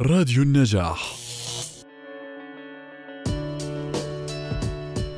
راديو 0.00 0.42
النجاح. 0.42 1.14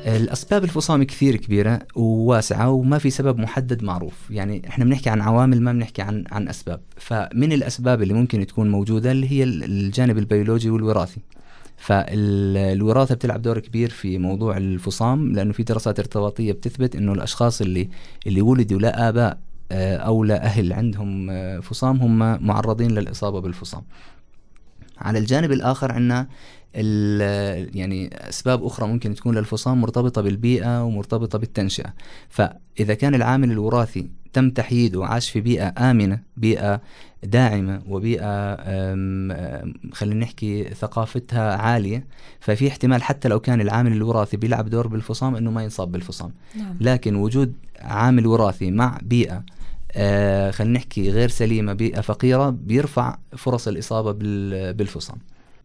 الأسباب 0.05 0.63
الفصام 0.63 1.03
كثير 1.03 1.35
كبيرة 1.35 1.79
وواسعة 1.95 2.69
وما 2.69 2.97
في 2.97 3.09
سبب 3.09 3.39
محدد 3.39 3.83
معروف. 3.83 4.31
يعني 4.31 4.69
إحنا 4.69 4.85
بنحكي 4.85 5.09
عن 5.09 5.21
عوامل 5.21 5.61
ما 5.61 5.71
بنحكي 5.71 6.01
عن 6.01 6.23
عن 6.31 6.47
أسباب. 6.47 6.81
فمن 6.97 7.51
الأسباب 7.53 8.01
اللي 8.01 8.13
ممكن 8.13 8.47
تكون 8.47 8.71
موجودة 8.71 9.11
اللي 9.11 9.31
هي 9.31 9.43
الجانب 9.43 10.17
البيولوجي 10.17 10.69
والوراثي. 10.69 11.21
فالوراثة 11.77 13.15
بتلعب 13.15 13.41
دور 13.41 13.59
كبير 13.59 13.89
في 13.89 14.17
موضوع 14.17 14.57
الفصام 14.57 15.33
لأنه 15.33 15.53
في 15.53 15.63
دراسات 15.63 15.99
ارتباطية 15.99 16.51
بتثبت 16.51 16.95
إنه 16.95 17.13
الأشخاص 17.13 17.61
اللي 17.61 17.89
اللي 18.27 18.41
ولدوا 18.41 18.79
لا 18.79 19.09
آباء 19.09 19.37
آه، 19.71 19.97
أو 19.97 20.23
لا 20.23 20.45
أهل 20.45 20.73
عندهم 20.73 21.29
آه، 21.29 21.59
فصام 21.59 21.97
هم 21.97 22.45
معرضين 22.47 22.91
للإصابة 22.91 23.41
بالفصام. 23.41 23.83
على 24.99 25.19
الجانب 25.19 25.51
الآخر 25.51 25.91
عندنا 25.91 26.27
يعني 27.75 28.29
أسباب 28.29 28.63
أخرى 28.65 28.87
ممكن 28.87 29.15
تكون 29.15 29.35
للفصام 29.37 29.81
مرتبطة 29.81 30.21
بالبيئة 30.21 30.83
ومرتبطة 30.83 31.39
بالتنشئة 31.39 31.93
فإذا 32.29 32.93
كان 32.93 33.15
العامل 33.15 33.51
الوراثي 33.51 34.09
تم 34.33 34.49
تحييده 34.49 34.99
وعاش 34.99 35.29
في 35.29 35.41
بيئة 35.41 35.91
آمنة 35.91 36.19
بيئة 36.37 36.81
داعمة 37.23 37.81
وبيئة 37.89 38.55
خلينا 39.93 40.19
نحكي 40.19 40.63
ثقافتها 40.63 41.55
عالية 41.55 42.05
ففي 42.39 42.67
احتمال 42.67 43.03
حتى 43.03 43.27
لو 43.27 43.39
كان 43.39 43.61
العامل 43.61 43.91
الوراثي 43.91 44.37
بيلعب 44.37 44.69
دور 44.69 44.87
بالفصام 44.87 45.35
إنه 45.35 45.51
ما 45.51 45.63
ينصاب 45.63 45.91
بالفصام 45.91 46.31
نعم. 46.55 46.75
لكن 46.81 47.15
وجود 47.15 47.53
عامل 47.79 48.27
وراثي 48.27 48.71
مع 48.71 48.99
بيئة 49.01 49.43
آه 49.97 50.51
خلينا 50.51 50.73
نحكي 50.73 51.09
غير 51.11 51.29
سليمة 51.29 51.73
بيئه 51.73 52.01
فقيرة 52.01 52.49
بيرفع 52.49 53.17
فرص 53.37 53.67
الإصابة 53.67 54.11
بالفصام. 54.71 55.17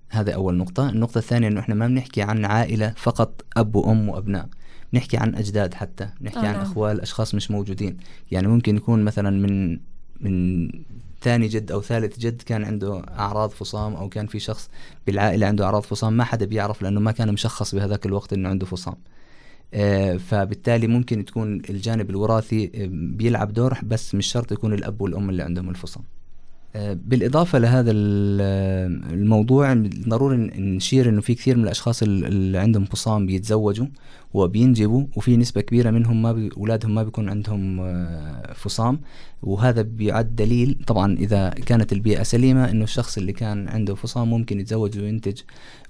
هذا 0.08 0.34
أول 0.34 0.54
نقطة. 0.54 0.88
النقطة 0.88 1.18
الثانية 1.18 1.48
إنه 1.48 1.60
إحنا 1.60 1.74
ما 1.74 1.86
بنحكي 1.86 2.22
عن 2.22 2.44
عائلة 2.44 2.94
فقط 2.96 3.44
أب 3.56 3.76
وأم 3.76 4.08
وأبناء 4.08 4.48
نحكي 4.94 5.16
عن 5.16 5.34
أجداد 5.34 5.74
حتى 5.74 6.08
نحكي 6.20 6.38
آه. 6.38 6.46
عن. 6.46 6.54
أخوال 6.54 7.00
أشخاص 7.00 7.34
مش 7.34 7.50
موجودين. 7.50 7.96
يعني 8.30 8.48
ممكن 8.48 8.76
يكون 8.76 9.04
مثلا 9.04 9.30
من 9.30 9.78
من 10.20 10.68
ثاني 11.22 11.48
جد 11.48 11.72
أو 11.72 11.82
ثالث 11.82 12.18
جد 12.18 12.42
كان 12.42 12.64
عنده 12.64 13.02
أعراض 13.18 13.50
فصام 13.50 13.94
أو 13.94 14.08
كان 14.08 14.26
في 14.26 14.38
شخص 14.38 14.70
بالعائلة 15.06 15.46
عنده 15.46 15.64
أعراض 15.64 15.82
فصام 15.82 16.12
ما 16.12 16.24
حدا 16.24 16.46
بيعرف 16.46 16.82
لأنه 16.82 17.00
ما 17.00 17.12
كان 17.12 17.32
مشخص 17.32 17.74
بهذاك 17.74 18.06
الوقت 18.06 18.32
إنه 18.32 18.48
عنده 18.48 18.66
فصام. 18.66 18.94
فبالتالي 20.18 20.86
ممكن 20.86 21.24
تكون 21.24 21.62
الجانب 21.70 22.10
الوراثي 22.10 22.64
آه، 22.74 22.88
بيلعب 22.92 23.52
دور 23.52 23.78
بس 23.82 24.14
مش 24.14 24.26
شرط 24.26 24.52
يكون 24.52 24.72
الأب 24.74 25.00
والأم 25.00 25.30
اللي 25.30 25.42
عندهم 25.42 25.70
الفصام. 25.70 26.04
بالإضافة 26.74 27.58
لهذا 27.58 27.90
الموضوع 29.12 29.74
ضروري 30.08 30.36
نشير 30.36 31.08
أنه 31.08 31.20
في 31.20 31.34
كثير 31.34 31.56
من 31.56 31.64
الأشخاص 31.64 32.02
اللي 32.02 32.58
عندهم 32.58 32.84
فصام 32.84 33.26
بيتزوجوا 33.26 33.86
وبينجبوا 34.34 35.06
وفي 35.16 35.36
نسبة 35.36 35.60
كبيرة 35.60 35.90
منهم 35.90 36.22
ما 36.22 36.32
بي 36.32 36.50
أولادهم 36.56 36.94
ما 36.94 37.02
بيكون 37.02 37.28
عندهم 37.28 37.80
آه، 37.80 38.52
فصام 38.52 39.00
وهذا 39.42 39.82
بيعد 39.82 40.36
دليل. 40.36 40.78
طبعا 40.86 41.16
إذا 41.16 41.48
كانت 41.48 41.92
البيئة 41.92 42.22
سليمة 42.22 42.70
أنه 42.70 42.84
الشخص 42.84 43.18
اللي 43.18 43.32
كان 43.32 43.68
عنده 43.68 43.94
فصام 43.94 44.30
ممكن 44.30 44.60
يتزوج 44.60 44.98
وينتج 44.98 45.40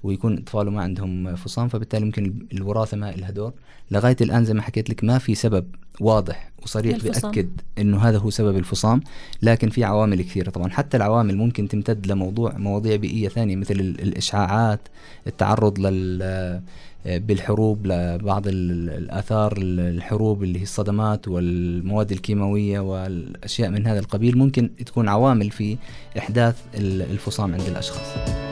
ويكون 0.03 0.37
أطفاله 0.37 0.71
ما 0.71 0.81
عندهم 0.81 1.35
فصام 1.35 1.67
فبالتالي 1.67 2.05
ممكن 2.05 2.47
الوراثة 2.53 2.97
ما 2.97 3.11
لها 3.11 3.31
دور. 3.31 3.53
لغاية 3.91 4.17
الآن 4.21 4.45
زي 4.45 4.53
ما 4.53 4.61
حكيت 4.61 4.89
لك 4.89 5.03
ما 5.03 5.17
في 5.17 5.35
سبب 5.35 5.65
واضح 5.99 6.51
وصريح 6.63 6.97
بيأكد 6.97 7.49
إنه 7.77 7.97
هذا 7.97 8.17
هو 8.17 8.29
سبب 8.29 8.57
الفصام 8.57 9.01
لكن 9.41 9.69
في 9.69 9.83
عوامل 9.83 10.21
كثيرة 10.21 10.49
طبعا. 10.49 10.69
حتى 10.73 10.97
العوامل 10.97 11.37
ممكن 11.37 11.67
تمتد 11.67 12.07
لموضوع 12.07 12.57
مواضيع 12.57 12.95
بيئية 12.95 13.29
ثانية 13.29 13.55
مثل 13.55 13.75
الإشعاعات 13.75 14.79
التعرض 15.27 15.79
لل 15.79 16.61
بالحروب 17.05 17.87
لبعض 17.87 18.43
الآثار 18.47 19.53
الحروب 19.57 20.43
اللي 20.43 20.59
هي 20.59 20.63
الصدمات 20.63 21.27
والمواد 21.27 22.11
الكيماوية 22.11 22.79
والأشياء 22.79 23.69
من 23.69 23.87
هذا 23.87 23.99
القبيل 23.99 24.37
ممكن 24.37 24.69
تكون 24.85 25.09
عوامل 25.09 25.51
في 25.51 25.77
إحداث 26.17 26.55
الفصام 26.75 27.53
عند 27.53 27.67
الأشخاص. 27.67 28.42